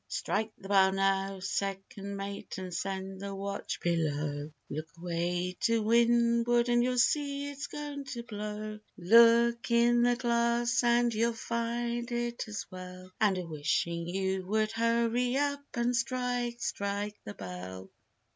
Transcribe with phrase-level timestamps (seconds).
[0.07, 5.83] Refrain: Strike the bell now, second mate, and send the watch below, Look away to
[5.83, 8.79] windward and you'll see it's going to blow.
[8.97, 14.71] Look in the glass and you'll find it as well, And a wishing you would
[14.71, 17.91] hurry up and strike, strike the bell!